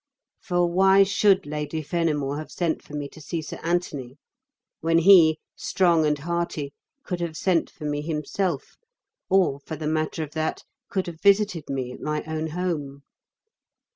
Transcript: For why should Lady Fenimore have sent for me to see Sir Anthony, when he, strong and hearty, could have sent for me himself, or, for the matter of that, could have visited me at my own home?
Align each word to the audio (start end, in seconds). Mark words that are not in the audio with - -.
For 0.41 0.65
why 0.65 1.03
should 1.03 1.45
Lady 1.45 1.83
Fenimore 1.83 2.39
have 2.39 2.49
sent 2.49 2.81
for 2.81 2.95
me 2.95 3.07
to 3.09 3.21
see 3.21 3.39
Sir 3.39 3.59
Anthony, 3.61 4.17
when 4.79 4.97
he, 4.97 5.37
strong 5.55 6.07
and 6.07 6.17
hearty, 6.17 6.73
could 7.03 7.19
have 7.21 7.37
sent 7.37 7.69
for 7.69 7.85
me 7.85 8.01
himself, 8.01 8.77
or, 9.29 9.59
for 9.59 9.75
the 9.75 9.85
matter 9.85 10.23
of 10.23 10.31
that, 10.31 10.63
could 10.89 11.05
have 11.05 11.21
visited 11.21 11.69
me 11.69 11.91
at 11.91 12.01
my 12.01 12.23
own 12.25 12.47
home? 12.47 13.03